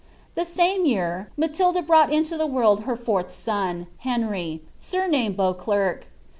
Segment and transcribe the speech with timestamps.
[0.33, 6.07] The same year, BCatOda brought into the world her fourth son, Henry, sumamed Beauderk.